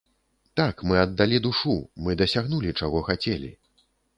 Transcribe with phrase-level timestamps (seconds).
[0.59, 1.75] Так, мы аддалі душу,
[2.07, 3.53] мы дасягнулі, чаго хацелі.